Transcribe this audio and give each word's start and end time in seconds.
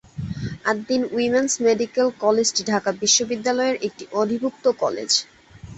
আদ্-দ্বীন 0.65 1.03
women's 1.11 1.51
medical 1.65 2.07
কলেজটি 2.23 2.61
ঢাকা 2.71 2.89
বিশ্ববিদ্যালয়ের 3.01 3.77
একটি 3.87 4.03
অধিভুক্ত 4.13 4.65
কলেজ। 4.81 5.11